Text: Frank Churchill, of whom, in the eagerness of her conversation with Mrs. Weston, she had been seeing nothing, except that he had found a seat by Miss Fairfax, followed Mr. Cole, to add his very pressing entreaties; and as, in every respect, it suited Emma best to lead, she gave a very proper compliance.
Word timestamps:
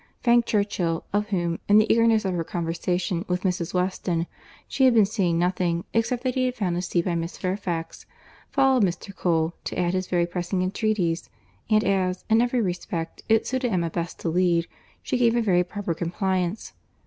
Frank 0.23 0.47
Churchill, 0.47 1.05
of 1.13 1.27
whom, 1.29 1.59
in 1.69 1.77
the 1.77 1.85
eagerness 1.93 2.25
of 2.25 2.33
her 2.33 2.43
conversation 2.43 3.23
with 3.27 3.43
Mrs. 3.43 3.71
Weston, 3.71 4.25
she 4.67 4.85
had 4.85 4.95
been 4.95 5.05
seeing 5.05 5.37
nothing, 5.37 5.83
except 5.93 6.23
that 6.23 6.33
he 6.33 6.45
had 6.45 6.55
found 6.55 6.75
a 6.75 6.81
seat 6.81 7.05
by 7.05 7.13
Miss 7.13 7.37
Fairfax, 7.37 8.07
followed 8.49 8.81
Mr. 8.81 9.15
Cole, 9.15 9.53
to 9.65 9.77
add 9.77 9.93
his 9.93 10.07
very 10.07 10.25
pressing 10.25 10.63
entreaties; 10.63 11.29
and 11.69 11.83
as, 11.83 12.25
in 12.31 12.41
every 12.41 12.61
respect, 12.61 13.21
it 13.29 13.45
suited 13.45 13.71
Emma 13.71 13.91
best 13.91 14.19
to 14.21 14.29
lead, 14.29 14.65
she 15.03 15.19
gave 15.19 15.35
a 15.35 15.41
very 15.43 15.63
proper 15.63 15.93
compliance. 15.93 16.73